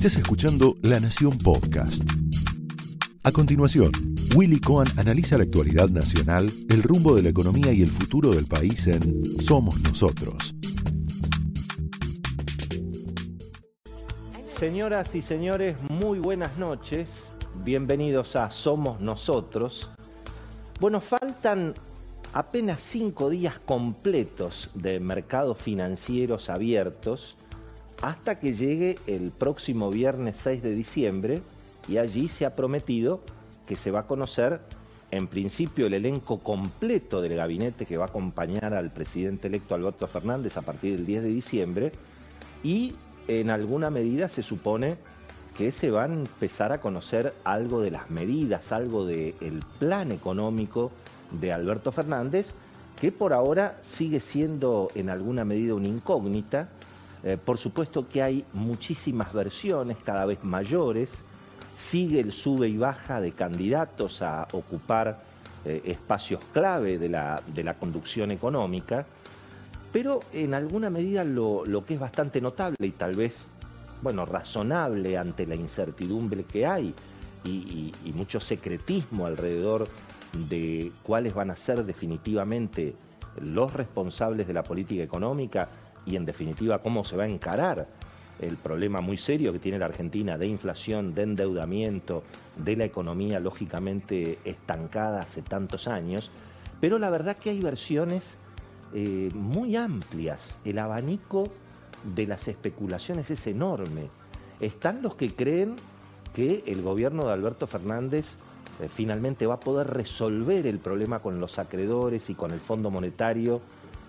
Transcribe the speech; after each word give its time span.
Estás 0.00 0.16
escuchando 0.16 0.76
La 0.80 0.98
Nación 0.98 1.36
Podcast. 1.36 2.02
A 3.22 3.32
continuación, 3.32 3.92
Willy 4.34 4.58
Cohen 4.58 4.88
analiza 4.98 5.36
la 5.36 5.44
actualidad 5.44 5.90
nacional, 5.90 6.50
el 6.70 6.82
rumbo 6.82 7.14
de 7.14 7.22
la 7.22 7.28
economía 7.28 7.70
y 7.70 7.82
el 7.82 7.88
futuro 7.88 8.30
del 8.30 8.46
país 8.46 8.86
en 8.86 9.22
Somos 9.42 9.78
Nosotros. 9.82 10.54
Señoras 14.46 15.14
y 15.14 15.20
señores, 15.20 15.76
muy 15.90 16.18
buenas 16.18 16.56
noches. 16.56 17.30
Bienvenidos 17.62 18.36
a 18.36 18.50
Somos 18.50 19.02
Nosotros. 19.02 19.90
Bueno, 20.80 21.02
faltan 21.02 21.74
apenas 22.32 22.80
cinco 22.80 23.28
días 23.28 23.58
completos 23.66 24.70
de 24.72 24.98
mercados 24.98 25.58
financieros 25.58 26.48
abiertos 26.48 27.36
hasta 28.02 28.38
que 28.38 28.54
llegue 28.54 28.98
el 29.06 29.30
próximo 29.30 29.90
viernes 29.90 30.38
6 30.38 30.62
de 30.62 30.74
diciembre 30.74 31.42
y 31.88 31.98
allí 31.98 32.28
se 32.28 32.46
ha 32.46 32.56
prometido 32.56 33.20
que 33.66 33.76
se 33.76 33.90
va 33.90 34.00
a 34.00 34.06
conocer 34.06 34.60
en 35.10 35.26
principio 35.26 35.86
el 35.86 35.94
elenco 35.94 36.38
completo 36.38 37.20
del 37.20 37.36
gabinete 37.36 37.84
que 37.84 37.96
va 37.96 38.06
a 38.06 38.08
acompañar 38.08 38.74
al 38.74 38.90
presidente 38.90 39.48
electo 39.48 39.74
Alberto 39.74 40.06
Fernández 40.06 40.56
a 40.56 40.62
partir 40.62 40.96
del 40.96 41.06
10 41.06 41.22
de 41.22 41.28
diciembre 41.28 41.92
y 42.62 42.94
en 43.28 43.50
alguna 43.50 43.90
medida 43.90 44.28
se 44.28 44.42
supone 44.42 44.96
que 45.56 45.72
se 45.72 45.90
van 45.90 46.10
a 46.10 46.14
empezar 46.14 46.72
a 46.72 46.80
conocer 46.80 47.34
algo 47.44 47.80
de 47.82 47.90
las 47.90 48.10
medidas, 48.10 48.72
algo 48.72 49.04
del 49.04 49.62
plan 49.78 50.10
económico 50.10 50.90
de 51.32 51.52
Alberto 51.52 51.92
Fernández, 51.92 52.54
que 52.98 53.12
por 53.12 53.32
ahora 53.32 53.76
sigue 53.82 54.20
siendo 54.20 54.88
en 54.94 55.10
alguna 55.10 55.44
medida 55.44 55.74
una 55.74 55.88
incógnita 55.88 56.70
eh, 57.22 57.36
por 57.42 57.58
supuesto 57.58 58.08
que 58.08 58.22
hay 58.22 58.44
muchísimas 58.52 59.32
versiones, 59.32 59.98
cada 60.04 60.24
vez 60.24 60.42
mayores. 60.42 61.22
Sigue 61.76 62.20
el 62.20 62.32
sube 62.32 62.68
y 62.68 62.76
baja 62.76 63.20
de 63.20 63.32
candidatos 63.32 64.22
a 64.22 64.46
ocupar 64.52 65.22
eh, 65.64 65.82
espacios 65.86 66.40
clave 66.52 66.98
de 66.98 67.08
la, 67.08 67.42
conducción 67.78 68.30
económica. 68.30 69.06
Pero 69.92 70.20
en 70.32 70.54
alguna 70.54 70.90
medida 70.90 71.24
lo, 71.24 71.84
que 71.86 71.94
es 71.94 72.00
bastante 72.00 72.40
notable 72.40 72.86
y 72.86 72.92
tal 72.92 73.16
vez, 73.16 73.46
bueno, 74.02 74.24
razonable 74.24 75.18
ante 75.18 75.46
la 75.46 75.54
incertidumbre 75.54 76.44
que 76.44 76.66
hay 76.66 76.94
y 77.42 78.12
mucho 78.14 78.38
secretismo 78.38 79.24
alrededor 79.24 79.88
de 80.32 80.92
cuáles 81.02 81.34
van 81.34 81.50
a 81.50 81.56
ser 81.56 81.84
definitivamente 81.84 82.94
los 83.40 83.72
responsables 83.72 84.46
de 84.46 84.52
la 84.52 84.62
política 84.62 85.02
económica 85.02 85.68
y 86.06 86.16
en 86.16 86.24
definitiva 86.24 86.80
cómo 86.80 87.04
se 87.04 87.16
va 87.16 87.24
a 87.24 87.28
encarar 87.28 87.88
el 88.40 88.56
problema 88.56 89.00
muy 89.00 89.16
serio 89.16 89.52
que 89.52 89.58
tiene 89.58 89.78
la 89.78 89.86
Argentina 89.86 90.38
de 90.38 90.46
inflación, 90.46 91.14
de 91.14 91.22
endeudamiento, 91.22 92.22
de 92.56 92.76
la 92.76 92.84
economía 92.84 93.38
lógicamente 93.38 94.38
estancada 94.44 95.22
hace 95.22 95.42
tantos 95.42 95.88
años, 95.88 96.30
pero 96.80 96.98
la 96.98 97.10
verdad 97.10 97.36
que 97.36 97.50
hay 97.50 97.60
versiones 97.60 98.36
eh, 98.94 99.30
muy 99.34 99.76
amplias, 99.76 100.58
el 100.64 100.78
abanico 100.78 101.48
de 102.02 102.26
las 102.26 102.48
especulaciones 102.48 103.30
es 103.30 103.46
enorme. 103.46 104.08
Están 104.58 105.02
los 105.02 105.14
que 105.14 105.34
creen 105.34 105.76
que 106.34 106.62
el 106.66 106.82
gobierno 106.82 107.26
de 107.26 107.32
Alberto 107.32 107.66
Fernández 107.66 108.36
eh, 108.80 108.88
finalmente 108.88 109.46
va 109.46 109.54
a 109.54 109.60
poder 109.60 109.88
resolver 109.88 110.66
el 110.66 110.78
problema 110.78 111.20
con 111.20 111.40
los 111.40 111.58
acreedores 111.58 112.30
y 112.30 112.34
con 112.34 112.52
el 112.52 112.60
Fondo 112.60 112.90
Monetario 112.90 113.60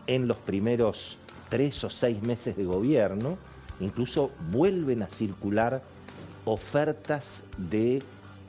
en 0.08 0.28
los 0.28 0.38
primeros 0.38 1.18
tres 1.52 1.84
o 1.84 1.90
seis 1.90 2.24
meses 2.24 2.56
de 2.56 2.64
gobierno, 2.64 3.38
incluso 3.82 4.32
vuelven 4.52 5.04
a 5.04 5.10
circular 5.10 5.84
ofertas 6.46 7.44
de 7.58 8.02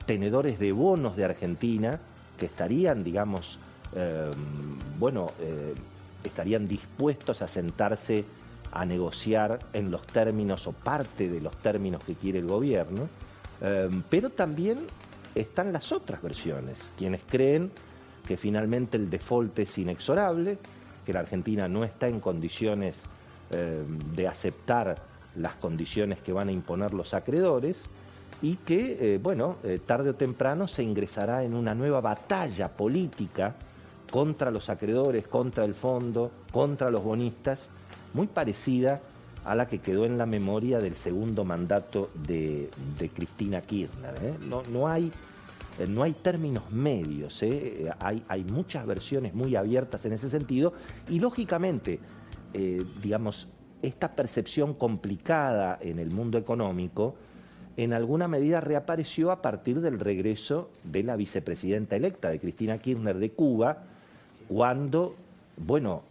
tenedores 0.05 0.57
de 0.57 0.71
bonos 0.71 1.17
de 1.17 1.25
Argentina 1.25 1.99
que 2.39 2.45
estarían, 2.45 3.03
digamos, 3.03 3.59
em, 3.93 4.79
bueno, 4.97 5.31
eh, 5.41 5.75
estarían 6.23 6.65
dispuestos 6.65 7.41
a 7.41 7.47
sentarse 7.47 8.23
a 8.71 8.85
negociar 8.85 9.59
en 9.73 9.91
los 9.91 10.07
términos 10.07 10.65
o 10.65 10.71
parte 10.71 11.29
de 11.29 11.41
los 11.41 11.55
términos 11.57 12.01
que 12.05 12.15
quiere 12.15 12.39
el 12.39 12.47
gobierno, 12.47 13.09
em, 13.59 14.01
pero 14.09 14.29
también 14.29 14.79
están 15.35 15.73
las 15.73 15.91
otras 15.91 16.21
versiones, 16.21 16.79
quienes 16.97 17.21
creen 17.29 17.69
que 18.25 18.37
finalmente 18.37 18.95
el 18.95 19.09
default 19.09 19.59
es 19.59 19.77
inexorable, 19.77 20.57
que 21.05 21.13
la 21.13 21.19
Argentina 21.19 21.67
no 21.67 21.83
está 21.83 22.07
en 22.07 22.19
condiciones 22.19 23.03
eh, 23.51 23.83
de 24.15 24.27
aceptar 24.27 24.97
las 25.35 25.55
condiciones 25.55 26.19
que 26.19 26.33
van 26.33 26.49
a 26.49 26.51
imponer 26.51 26.93
los 26.93 27.13
acreedores 27.13 27.89
y 28.41 28.57
que, 28.57 28.97
eh, 28.99 29.19
bueno, 29.23 29.55
eh, 29.63 29.79
tarde 29.83 30.09
o 30.09 30.15
temprano 30.15 30.67
se 30.67 30.83
ingresará 30.83 31.43
en 31.43 31.53
una 31.53 31.73
nueva 31.73 32.01
batalla 32.01 32.67
política 32.67 33.55
contra 34.11 34.51
los 34.51 34.69
acreedores, 34.69 35.27
contra 35.27 35.63
el 35.63 35.73
fondo, 35.73 36.29
contra 36.51 36.91
los 36.91 37.03
bonistas, 37.03 37.69
muy 38.13 38.27
parecida 38.27 39.01
a 39.45 39.55
la 39.55 39.67
que 39.67 39.79
quedó 39.79 40.05
en 40.05 40.17
la 40.17 40.25
memoria 40.25 40.79
del 40.79 40.95
segundo 40.95 41.45
mandato 41.45 42.09
de, 42.13 42.69
Cristina 43.13 43.61
Kirchner. 43.61 44.13
No, 44.69 44.87
hay 44.87 45.07
eh, 45.07 45.11
no 45.87 46.03
hay 46.03 46.13
términos 46.13 46.71
medios, 46.71 47.41
¿eh? 47.43 47.91
hay, 47.99 48.23
hay, 48.27 48.43
muchas 48.43 48.85
versiones 48.85 49.33
muy 49.33 49.55
abiertas 49.55 50.05
en 50.05 50.13
ese 50.13 50.29
sentido 50.29 50.73
y 51.09 51.19
lógicamente, 51.19 51.99
eh, 52.53 52.83
digamos, 53.01 53.47
esta 53.81 54.15
percepción 54.15 54.75
complicada 54.75 55.77
en 55.81 55.99
el 55.99 56.11
mundo 56.11 56.37
económico 56.37 57.15
en 57.75 57.91
alguna 57.91 58.27
medida 58.27 58.61
reapareció 58.61 59.31
a 59.31 59.41
partir 59.41 59.81
del 59.81 59.99
regreso 59.99 60.69
de 60.83 61.01
la 61.01 61.15
vicepresidenta 61.15 61.95
electa, 61.95 62.29
de 62.29 62.39
Cristina 62.39 62.77
Kirchner 62.77 63.17
de 63.17 63.31
Cuba, 63.31 63.83
cuando, 64.47 65.15
bueno, 65.57 66.03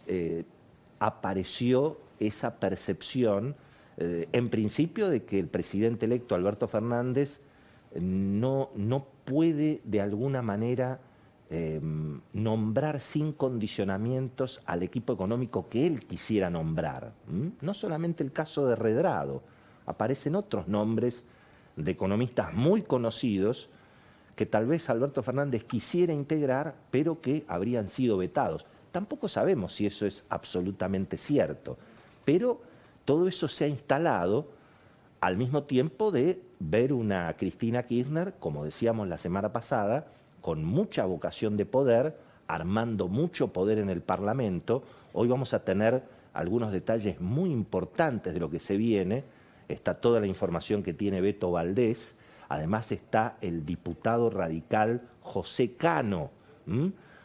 apareció 0.99 1.97
esa 2.19 2.59
percepción, 2.59 3.55
en 3.95 4.49
principio, 4.49 5.07
de 5.07 5.23
que 5.23 5.39
el 5.39 5.47
presidente 5.47 6.05
electo 6.05 6.35
Alberto 6.35 6.67
Fernández 6.67 7.39
no, 7.95 8.69
no 8.75 9.07
puede 9.25 9.81
de 9.83 10.01
alguna 10.01 10.41
manera 10.41 10.99
em, 11.49 12.21
nombrar 12.33 12.99
sin 12.99 13.33
condicionamientos 13.33 14.61
al 14.65 14.83
equipo 14.83 15.13
económico 15.13 15.69
que 15.69 15.85
él 15.85 16.05
quisiera 16.05 16.49
nombrar. 16.49 17.13
No 17.61 17.73
solamente 17.73 18.23
el 18.23 18.31
caso 18.31 18.67
de 18.67 18.75
Redrado, 18.75 19.43
aparecen 19.85 20.35
otros 20.35 20.67
nombres 20.67 21.25
de 21.75 21.91
economistas 21.91 22.53
muy 22.53 22.81
conocidos 22.81 23.69
que 24.35 24.45
tal 24.45 24.65
vez 24.65 24.89
Alberto 24.89 25.21
Fernández 25.21 25.63
quisiera 25.63 26.13
integrar, 26.13 26.75
pero 26.89 27.21
que 27.21 27.45
habrían 27.47 27.87
sido 27.87 28.17
vetados. 28.17 28.65
Tampoco 28.91 29.27
sabemos 29.27 29.75
si 29.75 29.85
eso 29.85 30.05
es 30.05 30.25
absolutamente 30.29 31.17
cierto, 31.17 31.77
pero 32.25 32.61
todo 33.05 33.27
eso 33.27 33.47
se 33.47 33.65
ha 33.65 33.67
instalado 33.67 34.47
al 35.21 35.37
mismo 35.37 35.63
tiempo 35.63 36.11
de 36.11 36.41
ver 36.69 36.93
una 36.93 37.33
Cristina 37.33 37.83
Kirchner, 37.83 38.35
como 38.39 38.63
decíamos 38.63 39.07
la 39.07 39.17
semana 39.17 39.51
pasada, 39.51 40.07
con 40.41 40.63
mucha 40.63 41.05
vocación 41.05 41.57
de 41.57 41.65
poder, 41.65 42.17
armando 42.47 43.07
mucho 43.07 43.49
poder 43.49 43.79
en 43.79 43.89
el 43.89 44.01
Parlamento. 44.01 44.83
Hoy 45.13 45.27
vamos 45.27 45.53
a 45.53 45.63
tener 45.63 46.03
algunos 46.33 46.71
detalles 46.71 47.19
muy 47.19 47.51
importantes 47.51 48.33
de 48.33 48.39
lo 48.39 48.49
que 48.49 48.59
se 48.59 48.77
viene. 48.77 49.23
Está 49.67 49.95
toda 49.95 50.19
la 50.19 50.27
información 50.27 50.83
que 50.83 50.93
tiene 50.93 51.21
Beto 51.21 51.51
Valdés. 51.51 52.15
Además 52.49 52.91
está 52.91 53.37
el 53.41 53.65
diputado 53.65 54.29
radical 54.29 55.01
José 55.21 55.73
Cano, 55.73 56.29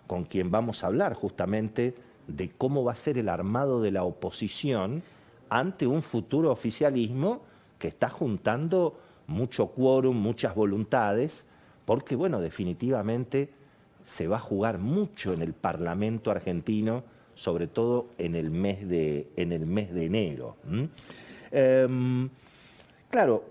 con 0.06 0.24
quien 0.24 0.50
vamos 0.50 0.82
a 0.82 0.88
hablar 0.88 1.14
justamente 1.14 1.94
de 2.26 2.50
cómo 2.50 2.84
va 2.84 2.92
a 2.92 2.96
ser 2.96 3.18
el 3.18 3.28
armado 3.28 3.80
de 3.80 3.90
la 3.90 4.04
oposición 4.04 5.02
ante 5.48 5.86
un 5.86 6.02
futuro 6.02 6.50
oficialismo 6.50 7.42
que 7.78 7.88
está 7.88 8.08
juntando 8.10 8.98
mucho 9.28 9.68
quórum, 9.68 10.16
muchas 10.16 10.54
voluntades, 10.54 11.46
porque, 11.84 12.16
bueno, 12.16 12.40
definitivamente 12.40 13.50
se 14.02 14.26
va 14.26 14.38
a 14.38 14.40
jugar 14.40 14.78
mucho 14.78 15.32
en 15.32 15.42
el 15.42 15.52
Parlamento 15.52 16.30
argentino, 16.30 17.04
sobre 17.34 17.68
todo 17.68 18.08
en 18.18 18.34
el 18.34 18.50
mes 18.50 18.88
de, 18.88 19.30
en 19.36 19.52
el 19.52 19.66
mes 19.66 19.92
de 19.94 20.06
enero. 20.06 20.56
Em, 21.50 22.28
claro, 23.10 23.44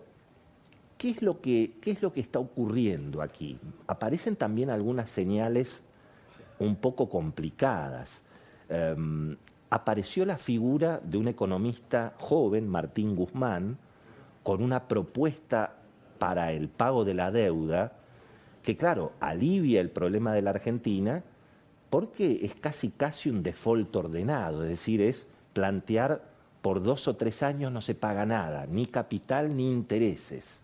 ¿qué 0.98 1.12
es, 1.12 1.22
lo 1.22 1.40
que, 1.40 1.74
¿qué 1.80 1.92
es 1.92 2.02
lo 2.02 2.12
que 2.12 2.22
está 2.22 2.40
ocurriendo 2.40 3.22
aquí? 3.22 3.58
Aparecen 3.86 4.36
también 4.36 4.70
algunas 4.70 5.10
señales 5.10 5.84
un 6.60 6.76
poco 6.76 7.08
complicadas. 7.10 8.24
Em, 8.68 9.38
apareció 9.70 10.26
la 10.26 10.38
figura 10.38 11.00
de 11.04 11.18
un 11.18 11.28
economista 11.28 12.14
joven, 12.18 12.68
Martín 12.68 13.16
Guzmán, 13.16 13.78
con 14.48 14.64
una 14.64 14.88
propuesta 14.88 15.74
para 16.20 16.54
el 16.54 16.70
pago 16.70 17.04
de 17.04 17.14
la 17.14 17.32
deuda 17.32 17.92
que, 18.64 18.78
claro, 18.78 19.12
alivia 19.20 19.82
el 19.82 19.90
problema 19.90 20.32
de 20.32 20.42
la 20.42 20.52
Argentina 20.52 21.22
porque 21.90 22.40
es 22.46 22.56
casi 22.56 22.92
casi 22.92 23.30
un 23.30 23.44
default 23.44 23.94
ordenado, 23.94 24.64
es 24.64 24.70
decir, 24.70 25.02
es 25.02 25.28
plantear 25.52 26.24
por 26.62 26.82
dos 26.82 27.10
o 27.10 27.18
tres 27.18 27.44
años 27.44 27.74
no 27.74 27.82
se 27.82 27.94
paga 27.94 28.26
nada, 28.26 28.66
ni 28.68 28.86
capital 28.86 29.54
ni 29.54 29.70
intereses. 29.70 30.62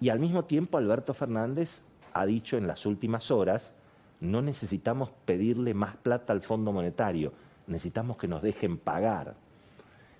Y 0.00 0.08
al 0.08 0.18
mismo 0.18 0.44
tiempo 0.44 0.76
Alberto 0.76 1.14
Fernández 1.14 1.82
ha 2.12 2.26
dicho 2.26 2.56
en 2.56 2.66
las 2.66 2.86
últimas 2.86 3.30
horas, 3.30 3.74
no 4.18 4.42
necesitamos 4.42 5.10
pedirle 5.24 5.74
más 5.74 5.94
plata 5.94 6.32
al 6.32 6.42
Fondo 6.42 6.72
Monetario, 6.72 7.32
necesitamos 7.68 8.16
que 8.16 8.26
nos 8.26 8.42
dejen 8.42 8.78
pagar. 8.78 9.36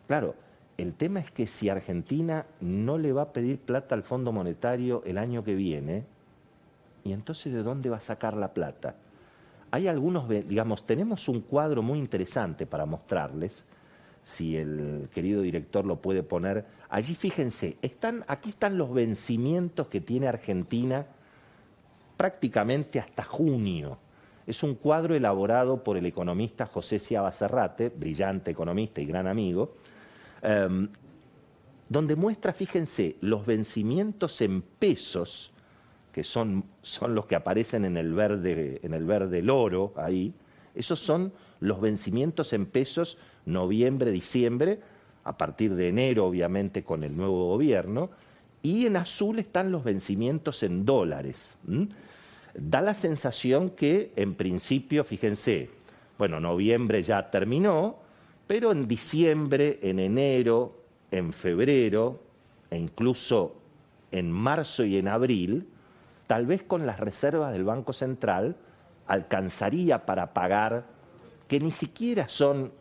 Claro, 0.06 0.36
el 0.78 0.94
tema 0.94 1.20
es 1.20 1.30
que 1.30 1.46
si 1.46 1.68
Argentina 1.68 2.46
no 2.60 2.98
le 2.98 3.12
va 3.12 3.22
a 3.22 3.32
pedir 3.32 3.58
plata 3.58 3.94
al 3.94 4.02
Fondo 4.02 4.32
Monetario 4.32 5.02
el 5.06 5.18
año 5.18 5.42
que 5.42 5.54
viene, 5.54 6.04
¿y 7.04 7.12
entonces 7.12 7.52
de 7.52 7.62
dónde 7.62 7.88
va 7.88 7.96
a 7.96 8.00
sacar 8.00 8.36
la 8.36 8.52
plata? 8.52 8.96
Hay 9.70 9.88
algunos, 9.88 10.28
digamos, 10.28 10.86
tenemos 10.86 11.28
un 11.28 11.40
cuadro 11.40 11.82
muy 11.82 11.98
interesante 11.98 12.66
para 12.66 12.86
mostrarles, 12.86 13.64
si 14.22 14.56
el 14.56 15.08
querido 15.14 15.40
director 15.40 15.84
lo 15.84 15.96
puede 15.96 16.22
poner. 16.22 16.66
Allí 16.88 17.14
fíjense, 17.14 17.76
están, 17.80 18.24
aquí 18.26 18.50
están 18.50 18.76
los 18.76 18.92
vencimientos 18.92 19.86
que 19.86 20.00
tiene 20.00 20.26
Argentina 20.26 21.06
prácticamente 22.16 22.98
hasta 22.98 23.22
junio. 23.22 23.98
Es 24.46 24.62
un 24.62 24.74
cuadro 24.74 25.14
elaborado 25.14 25.82
por 25.82 25.96
el 25.96 26.06
economista 26.06 26.66
José 26.66 26.98
Ciaba 26.98 27.32
brillante 27.96 28.50
economista 28.50 29.00
y 29.00 29.06
gran 29.06 29.26
amigo, 29.26 29.74
em, 30.46 30.88
donde 31.88 32.16
muestra, 32.16 32.52
fíjense, 32.52 33.16
los 33.20 33.44
vencimientos 33.44 34.40
en 34.40 34.62
pesos, 34.62 35.52
que 36.12 36.24
son, 36.24 36.64
son 36.82 37.14
los 37.14 37.26
que 37.26 37.36
aparecen 37.36 37.84
en 37.84 37.96
el 37.96 38.14
verde, 38.14 38.80
en 38.82 38.94
el 38.94 39.04
verde 39.04 39.48
oro 39.50 39.92
ahí, 39.96 40.32
esos 40.74 40.98
son 40.98 41.32
los 41.60 41.80
vencimientos 41.80 42.52
en 42.52 42.66
pesos 42.66 43.18
noviembre, 43.46 44.10
diciembre, 44.10 44.80
a 45.24 45.36
partir 45.36 45.74
de 45.74 45.88
enero, 45.88 46.26
obviamente, 46.26 46.84
con 46.84 47.02
el 47.02 47.16
nuevo 47.16 47.48
gobierno, 47.48 48.10
y 48.62 48.86
en 48.86 48.96
azul 48.96 49.38
están 49.38 49.72
los 49.72 49.84
vencimientos 49.84 50.62
en 50.62 50.84
dólares. 50.84 51.56
Da 52.54 52.82
la 52.82 52.94
sensación 52.94 53.70
que, 53.70 54.12
en 54.16 54.34
principio, 54.34 55.04
fíjense, 55.04 55.70
bueno, 56.18 56.40
noviembre 56.40 57.02
ya 57.02 57.30
terminó, 57.30 57.98
pero 58.46 58.72
en 58.72 58.86
diciembre, 58.86 59.78
en 59.82 59.98
enero, 59.98 60.76
en 61.10 61.32
febrero 61.32 62.20
e 62.70 62.78
incluso 62.78 63.56
en 64.12 64.30
marzo 64.30 64.84
y 64.84 64.96
en 64.96 65.08
abril, 65.08 65.68
tal 66.26 66.46
vez 66.46 66.62
con 66.62 66.86
las 66.86 67.00
reservas 67.00 67.52
del 67.52 67.64
Banco 67.64 67.92
Central 67.92 68.56
alcanzaría 69.06 70.04
para 70.04 70.32
pagar, 70.32 70.84
que 71.48 71.60
ni 71.60 71.70
siquiera 71.70 72.28
son 72.28 72.72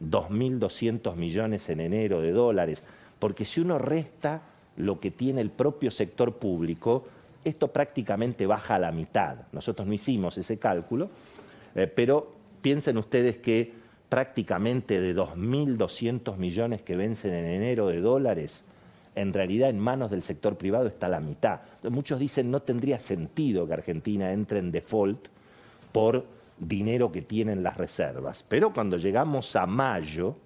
2.200 0.00 1.14
millones 1.14 1.68
en 1.68 1.80
enero 1.80 2.20
de 2.20 2.32
dólares, 2.32 2.84
porque 3.18 3.44
si 3.44 3.60
uno 3.60 3.78
resta 3.78 4.42
lo 4.76 4.98
que 5.00 5.10
tiene 5.10 5.40
el 5.40 5.50
propio 5.50 5.90
sector 5.90 6.34
público, 6.36 7.06
esto 7.44 7.68
prácticamente 7.68 8.46
baja 8.46 8.76
a 8.76 8.78
la 8.78 8.92
mitad. 8.92 9.36
Nosotros 9.52 9.86
no 9.86 9.94
hicimos 9.94 10.36
ese 10.38 10.58
cálculo, 10.58 11.10
eh, 11.74 11.86
pero 11.86 12.32
piensen 12.60 12.96
ustedes 12.96 13.38
que 13.38 13.83
prácticamente 14.08 15.00
de 15.00 15.14
2.200 15.14 16.36
millones 16.36 16.82
que 16.82 16.96
vencen 16.96 17.34
en 17.34 17.46
enero 17.46 17.88
de 17.88 18.00
dólares, 18.00 18.64
en 19.14 19.32
realidad 19.32 19.70
en 19.70 19.78
manos 19.78 20.10
del 20.10 20.22
sector 20.22 20.56
privado 20.56 20.86
está 20.86 21.08
la 21.08 21.20
mitad. 21.20 21.60
muchos 21.88 22.18
dicen 22.18 22.50
no 22.50 22.62
tendría 22.62 22.98
sentido 22.98 23.66
que 23.66 23.74
Argentina 23.74 24.32
entre 24.32 24.58
en 24.58 24.72
default 24.72 25.28
por 25.92 26.26
dinero 26.58 27.12
que 27.12 27.22
tienen 27.22 27.62
las 27.62 27.76
reservas. 27.76 28.44
Pero 28.48 28.72
cuando 28.72 28.96
llegamos 28.96 29.54
a 29.56 29.66
mayo, 29.66 30.36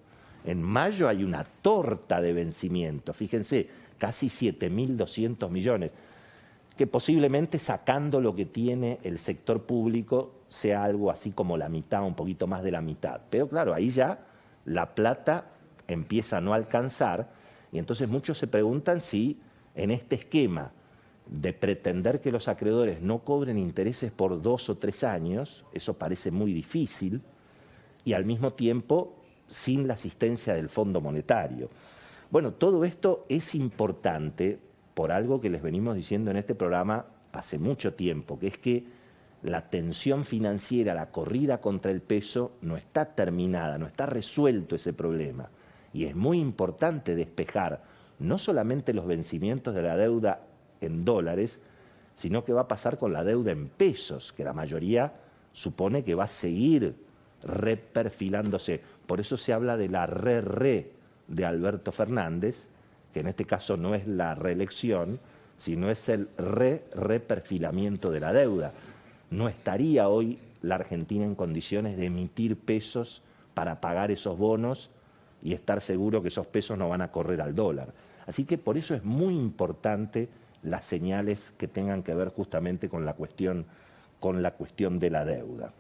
en 0.45 0.63
mayo 0.63 1.09
hay 1.09 1.25
una 1.25 1.45
torta 1.45 2.21
de 2.21 2.33
vencimiento, 2.33 3.13
fíjense, 3.13 3.69
casi 3.99 4.29
7.200 4.29 5.51
millones, 5.51 5.93
que 6.79 6.87
posiblemente 6.87 7.59
sacando 7.59 8.21
lo 8.21 8.37
que 8.37 8.47
tiene 8.47 9.01
el 9.03 9.19
sector 9.19 9.65
público 9.65 10.31
sea 10.49 10.85
algo 10.85 11.11
así 11.11 11.33
como 11.33 11.57
la 11.57 11.69
mitad, 11.69 12.05
un 12.05 12.15
poquito 12.15 12.47
más 12.47 12.63
de 12.63 12.71
la 12.71 12.81
mitad. 12.81 13.21
Pero 13.29 13.49
claro, 13.49 13.75
ahí 13.75 13.91
ya 13.91 14.21
la 14.65 14.95
plata 14.95 15.47
empieza 15.89 16.37
a 16.37 16.41
no 16.41 16.55
alcanzar 16.55 17.31
y 17.73 17.81
entonces 17.81 18.09
muchos 18.09 18.39
se 18.39 18.47
preguntan 18.47 19.01
si 19.01 19.41
en 19.75 19.91
este 19.91 20.15
esquema 20.15 20.71
de 21.27 21.53
pretender 21.53 22.21
que 22.21 22.31
los 22.31 22.47
acreedores 22.47 23.03
no 23.03 23.25
cobren 23.25 23.59
intereses 23.59 24.13
por 24.13 24.41
dos 24.41 24.71
o 24.71 24.77
tres 24.77 25.03
años, 25.03 25.65
eso 25.73 25.95
parece 25.95 26.31
muy 26.31 26.53
difícil, 26.53 27.21
y 28.05 28.13
al 28.13 28.25
mismo 28.25 28.53
tiempo 28.53 29.17
sin 29.49 29.89
la 29.89 29.95
asistencia 29.95 30.55
del 30.55 30.69
Fondo 30.69 31.01
Monetario. 31.01 31.71
Bueno, 32.31 32.53
todo 32.53 32.85
esto 32.85 33.25
es 33.29 33.57
importante 33.57 34.68
por 34.99 35.13
algo 35.13 35.41
que 35.41 35.49
les 35.49 35.63
venimos 35.63 35.95
diciendo 35.95 36.33
en 36.33 36.39
este 36.39 36.57
programa 36.57 37.07
hace 37.31 37.57
mucho 37.57 37.95
tiempo, 37.95 38.37
que 38.37 38.49
es 38.49 38.59
que 38.59 38.85
la 39.45 39.71
tensión 39.71 40.25
financiera, 40.25 40.93
la 40.93 41.13
corrida 41.13 41.61
contra 41.61 41.93
el 41.93 42.01
peso 42.01 42.57
no 42.63 42.77
está 42.77 43.05
terminada, 43.05 43.79
no 43.79 43.87
está 43.87 44.07
resuelto 44.07 44.75
ese 44.75 44.93
problema. 44.93 45.51
Y 45.93 46.07
es 46.07 46.17
muy 46.17 46.41
importante 46.41 47.15
despejar 47.15 47.81
no 48.19 48.39
solamente 48.39 48.93
los 48.93 49.07
vencimientos 49.07 49.73
de 49.73 49.83
la 49.83 49.97
deuda 49.97 50.41
en 50.81 51.05
dólares, 51.05 51.63
sino 52.17 52.45
que 52.45 52.53
va 52.53 52.63
a 52.63 52.69
pasar 52.69 52.99
con 52.99 53.13
la 53.13 53.23
deuda 53.23 53.53
en 53.53 53.69
pesos, 53.69 54.33
que 54.33 54.43
la 54.43 54.53
mayoría 54.53 55.13
supone 55.53 56.03
que 56.03 56.17
va 56.17 56.25
a 56.25 56.29
seguir 56.29 56.97
reperfilándose. 57.45 58.83
Por 59.07 59.21
eso 59.21 59.37
se 59.37 59.53
habla 59.53 59.77
de 59.77 59.91
la 59.91 60.07
re-re 60.07 60.91
de 61.29 61.45
Alberto 61.45 61.93
Fernández, 61.93 62.67
que 63.13 63.21
en 63.21 63.29
este 63.29 63.45
caso 63.45 63.77
no 63.77 63.95
es 63.95 64.07
la 64.07 64.35
reelección, 64.35 65.21
sino 65.57 65.91
es 65.91 66.09
el 66.09 66.29
re-reperfilamiento 66.39 68.11
de 68.11 68.21
la 68.21 68.33
deuda. 68.33 68.73
No 69.31 69.49
estaría 69.49 70.09
hoy 70.09 70.39
la 70.63 70.77
Argentina 70.77 71.25
en 71.25 71.35
condiciones 71.35 71.97
de 71.97 72.07
emitir 72.07 72.57
pesos 72.57 73.23
para 73.55 73.81
pagar 73.81 74.11
esos 74.11 74.39
bonos 74.39 74.91
y 75.43 75.53
estar 75.53 75.81
seguro 75.81 76.23
que 76.23 76.29
esos 76.29 76.47
pesos 76.47 76.79
no 76.79 76.89
van 76.89 77.03
a 77.03 77.11
correr 77.11 77.41
al 77.41 77.55
dólar. 77.55 77.93
Así 78.27 78.45
que 78.45 78.59
por 78.59 78.77
eso 78.77 78.95
es 78.95 79.05
muy 79.05 79.35
importante 79.35 80.29
las 80.63 80.85
señales 80.85 81.53
que 81.57 81.69
tengan 81.69 82.03
que 82.03 82.15
ver 82.15 82.29
justamente 82.29 82.89
con 82.89 83.05
la 83.05 83.15
cuestión, 83.15 83.67
con 84.21 84.43
la 84.43 84.53
cuestión 84.53 84.99
de 84.99 85.11
la 85.11 85.25
deuda. 85.25 85.73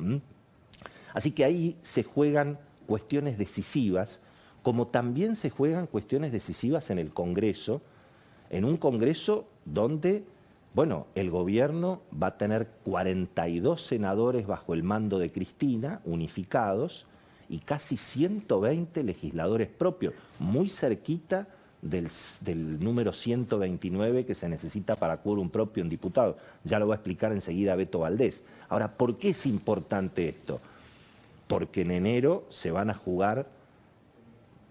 Así 1.15 1.33
que 1.33 1.45
ahí 1.45 1.77
se 1.83 2.05
juegan 2.05 2.59
cuestiones 2.87 3.39
decisivas, 3.39 4.21
como 4.69 4.89
también 4.89 5.35
se 5.35 5.49
juegan 5.49 5.87
cuestiones 5.87 6.31
decisivas 6.31 6.91
en 6.91 6.99
el 6.99 7.15
Congreso, 7.15 7.81
en 8.51 8.67
un 8.67 8.77
Congreso 8.77 9.47
donde, 9.65 10.25
bueno, 10.75 11.07
el 11.15 11.31
gobierno 11.31 12.03
va 12.23 12.27
a 12.27 12.37
tener 12.37 12.69
42 12.85 13.81
senadores 13.81 14.47
bajo 14.47 14.75
el 14.75 14.83
mando 14.83 15.19
de 15.19 15.33
Cristina, 15.33 16.03
unificados, 16.05 17.07
y 17.49 17.61
casi 17.61 17.97
120 17.97 19.05
legisladores 19.05 19.69
propios, 19.69 20.13
muy 20.39 20.69
cerquita 20.69 21.49
del, 21.81 22.11
número 22.79 23.15
129 23.15 24.27
que 24.27 24.35
se 24.35 24.51
necesita 24.51 24.97
para 24.97 25.23
quórum 25.23 25.49
propio 25.49 25.83
en 25.83 25.89
diputado. 25.89 26.37
Ya 26.65 26.79
lo 26.79 26.89
va 26.89 26.97
a 26.97 26.99
explicar 26.99 27.33
enseguida 27.33 27.75
Beto 27.75 28.01
Valdés. 28.01 28.45
Ahora, 28.69 28.99
¿por 28.99 29.17
qué 29.17 29.31
es 29.31 29.47
importante 29.47 30.29
esto? 30.29 30.61
Porque 31.47 31.81
en 31.81 31.91
enero 31.91 32.45
se 32.51 32.71
van 32.71 32.91
a 32.91 32.95
jugar 32.95 33.57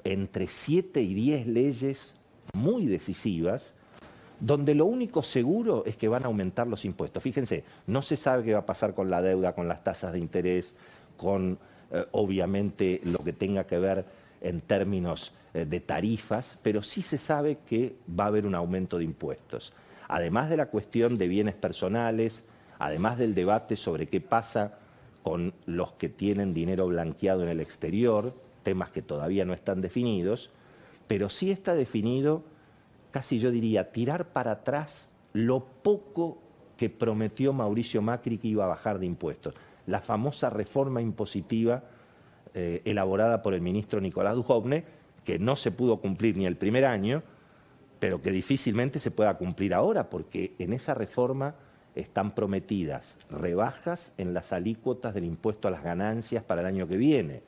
entre 0.07 0.47
7 0.47 1.01
y 1.01 1.13
10 1.13 1.47
leyes 1.47 2.15
muy 2.53 2.85
decisivas, 2.85 3.73
donde 4.39 4.73
lo 4.73 4.85
único 4.85 5.21
seguro 5.21 5.83
es 5.85 5.97
que 5.97 6.07
van 6.07 6.23
a 6.23 6.27
aumentar 6.27 6.67
los 6.67 6.85
impuestos. 6.85 7.21
Fíjense, 7.21 7.63
no 7.87 8.01
se 8.01 8.15
sabe 8.15 8.43
qué 8.43 8.53
va 8.53 8.59
a 8.59 8.65
pasar 8.65 8.93
con 8.93 9.09
la 9.09 9.21
deuda, 9.21 9.53
con 9.53 9.67
las 9.67 9.83
tasas 9.83 10.13
de 10.13 10.19
interés, 10.19 10.75
con 11.17 11.57
eh, 11.91 12.05
obviamente 12.11 13.01
lo 13.03 13.19
que 13.19 13.33
tenga 13.33 13.65
que 13.65 13.79
ver 13.79 14.05
en 14.39 14.61
términos 14.61 15.33
eh, 15.53 15.65
de 15.65 15.79
tarifas, 15.81 16.57
pero 16.63 16.83
sí 16.83 17.01
se 17.01 17.17
sabe 17.17 17.57
que 17.67 17.95
va 18.17 18.25
a 18.25 18.27
haber 18.27 18.45
un 18.45 18.55
aumento 18.55 18.99
de 18.99 19.03
impuestos. 19.03 19.73
Además 20.07 20.49
de 20.49 20.57
la 20.57 20.67
cuestión 20.67 21.17
de 21.17 21.27
bienes 21.27 21.55
personales, 21.55 22.45
además 22.79 23.17
del 23.17 23.35
debate 23.35 23.75
sobre 23.75 24.07
qué 24.07 24.21
pasa 24.21 24.77
con 25.21 25.53
los 25.65 25.93
que 25.93 26.07
tienen 26.07 26.53
dinero 26.53 26.87
blanqueado 26.87 27.43
en 27.43 27.49
el 27.49 27.59
exterior, 27.59 28.33
temas 28.67 28.89
que 28.89 29.01
todavía 29.01 29.45
no 29.45 29.53
están 29.53 29.79
definidos, 29.79 30.49
pero 31.07 31.29
sí 31.29 31.51
está 31.51 31.73
definido, 31.73 32.43
casi 33.11 33.39
yo 33.39 33.49
diría, 33.49 33.93
tirar 33.93 34.25
para 34.33 34.51
atrás 34.51 35.09
lo 35.31 35.63
poco 35.63 36.37
que 36.75 36.89
prometió 36.89 37.53
Mauricio 37.53 38.01
Macri 38.01 38.37
que 38.37 38.49
iba 38.49 38.65
a 38.65 38.67
bajar 38.67 38.99
de 38.99 39.05
impuestos. 39.05 39.53
La 39.85 40.01
famosa 40.01 40.49
reforma 40.49 41.01
impositiva 41.01 41.81
eh, 42.53 42.81
elaborada 42.83 43.41
por 43.41 43.53
el 43.53 43.61
ministro 43.61 44.01
Nicolás 44.01 44.35
Dujovne, 44.35 44.83
que 45.23 45.39
no 45.39 45.55
se 45.55 45.71
pudo 45.71 46.01
cumplir 46.01 46.35
ni 46.35 46.45
el 46.45 46.57
primer 46.57 46.83
año, 46.83 47.23
pero 47.99 48.21
que 48.21 48.31
difícilmente 48.31 48.99
se 48.99 49.11
pueda 49.11 49.37
cumplir 49.37 49.73
ahora, 49.73 50.09
porque 50.09 50.55
en 50.59 50.73
esa 50.73 50.93
reforma 50.93 51.55
están 51.95 52.35
prometidas 52.35 53.17
rebajas 53.29 54.11
en 54.17 54.33
las 54.33 54.51
alícuotas 54.51 55.13
del 55.13 55.23
impuesto 55.23 55.69
a 55.69 55.71
las 55.71 55.83
ganancias 55.83 56.43
para 56.43 56.59
el 56.59 56.67
año 56.67 56.85
que 56.85 56.97
viene, 56.97 57.43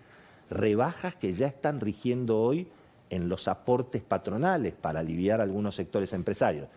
rebajas 0.49 1.15
que 1.15 1.33
ya 1.33 1.47
están 1.47 1.79
rigiendo 1.79 2.39
hoy 2.39 2.67
en 3.09 3.29
los 3.29 3.47
aportes 3.47 4.01
patronales 4.01 4.73
para 4.73 4.99
aliviar 4.99 5.41
algunos 5.41 5.75
sectores 5.75 6.13
empresarios. 6.13 6.67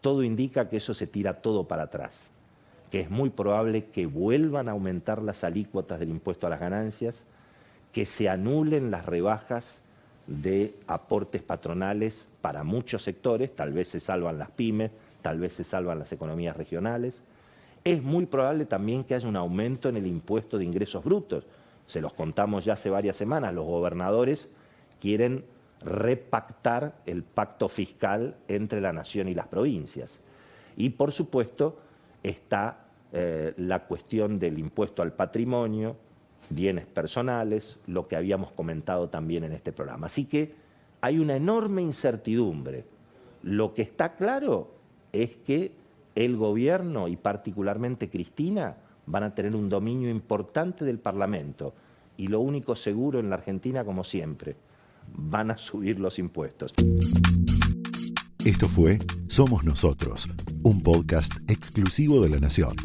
Todo 0.00 0.22
indica 0.22 0.68
que 0.68 0.76
eso 0.76 0.94
se 0.94 1.06
tira 1.06 1.34
todo 1.34 1.64
para 1.64 1.84
atrás, 1.84 2.28
que 2.90 3.00
es 3.00 3.10
muy 3.10 3.30
probable 3.30 3.86
que 3.86 4.06
vuelvan 4.06 4.68
a 4.68 4.72
aumentar 4.72 5.22
las 5.22 5.44
alícuotas 5.44 5.98
del 5.98 6.10
impuesto 6.10 6.46
a 6.46 6.50
las 6.50 6.60
ganancias, 6.60 7.24
que 7.92 8.06
se 8.06 8.28
anulen 8.28 8.90
las 8.90 9.06
rebajas 9.06 9.80
de 10.26 10.74
aportes 10.86 11.42
patronales 11.42 12.28
para 12.40 12.64
muchos 12.64 13.02
sectores, 13.02 13.54
tal 13.54 13.72
vez 13.72 13.88
se 13.88 14.00
salvan 14.00 14.38
las 14.38 14.50
pymes, 14.50 14.90
tal 15.22 15.38
vez 15.38 15.54
se 15.54 15.64
salvan 15.64 15.98
las 15.98 16.12
economías 16.12 16.56
regionales. 16.56 17.22
Es 17.84 18.02
muy 18.02 18.26
probable 18.26 18.66
también 18.66 19.04
que 19.04 19.14
haya 19.14 19.28
un 19.28 19.36
aumento 19.36 19.88
en 19.88 19.96
el 19.96 20.06
impuesto 20.06 20.58
de 20.58 20.64
ingresos 20.64 21.04
brutos. 21.04 21.44
Se 21.86 22.00
los 22.00 22.12
contamos 22.12 22.64
ya 22.64 22.74
hace 22.74 22.90
varias 22.90 23.16
semanas, 23.16 23.54
los 23.54 23.64
gobernadores 23.64 24.50
quieren 25.00 25.44
repactar 25.84 26.94
el 27.06 27.22
pacto 27.22 27.68
fiscal 27.68 28.36
entre 28.48 28.80
la 28.80 28.92
nación 28.92 29.28
y 29.28 29.34
las 29.34 29.46
provincias. 29.46 30.20
Y 30.76 30.90
por 30.90 31.12
supuesto 31.12 31.78
está 32.22 32.86
eh, 33.12 33.54
la 33.56 33.84
cuestión 33.84 34.38
del 34.38 34.58
impuesto 34.58 35.02
al 35.02 35.12
patrimonio, 35.12 35.96
bienes 36.50 36.86
personales, 36.86 37.78
lo 37.86 38.08
que 38.08 38.16
habíamos 38.16 38.52
comentado 38.52 39.08
también 39.08 39.44
en 39.44 39.52
este 39.52 39.72
programa. 39.72 40.06
Así 40.06 40.26
que 40.26 40.54
hay 41.00 41.18
una 41.18 41.36
enorme 41.36 41.82
incertidumbre. 41.82 42.84
Lo 43.42 43.74
que 43.74 43.82
está 43.82 44.14
claro 44.14 44.70
es 45.12 45.36
que 45.36 45.72
el 46.14 46.36
gobierno 46.36 47.08
y 47.08 47.16
particularmente 47.16 48.08
Cristina 48.08 48.76
van 49.06 49.22
a 49.22 49.34
tener 49.34 49.54
un 49.54 49.68
dominio 49.68 50.10
importante 50.10 50.84
del 50.84 50.98
Parlamento 50.98 51.72
y 52.16 52.26
lo 52.28 52.40
único 52.40 52.74
seguro 52.76 53.20
en 53.20 53.28
la 53.30 53.36
Argentina, 53.36 53.84
como 53.84 54.04
siempre, 54.04 54.56
van 55.14 55.50
a 55.50 55.56
subir 55.56 55.98
los 56.00 56.18
impuestos. 56.18 56.74
Esto 58.44 58.68
fue 58.68 58.98
Somos 59.28 59.64
Nosotros, 59.64 60.28
un 60.62 60.82
podcast 60.82 61.32
exclusivo 61.48 62.20
de 62.20 62.28
La 62.30 62.38
Nación. 62.38 62.76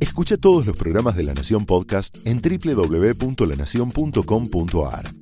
Escucha 0.00 0.36
todos 0.36 0.66
los 0.66 0.76
programas 0.76 1.14
de 1.16 1.22
La 1.22 1.34
Nación 1.34 1.66
Podcast 1.66 2.18
en 2.26 2.42
www.lanacion.com.ar. 2.42 5.21